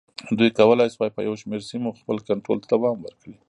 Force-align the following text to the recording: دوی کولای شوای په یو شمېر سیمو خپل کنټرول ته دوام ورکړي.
دوی 0.37 0.49
کولای 0.59 0.89
شوای 0.93 1.09
په 1.15 1.21
یو 1.27 1.33
شمېر 1.41 1.61
سیمو 1.69 1.97
خپل 1.99 2.17
کنټرول 2.27 2.57
ته 2.61 2.67
دوام 2.73 2.97
ورکړي. 3.01 3.33